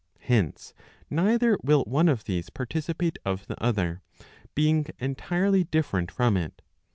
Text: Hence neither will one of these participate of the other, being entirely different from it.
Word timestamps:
Hence 0.21 0.73
neither 1.11 1.59
will 1.61 1.83
one 1.83 2.07
of 2.09 2.23
these 2.23 2.49
participate 2.49 3.19
of 3.23 3.45
the 3.45 3.63
other, 3.63 4.01
being 4.55 4.87
entirely 4.97 5.63
different 5.65 6.09
from 6.09 6.37
it. 6.37 6.63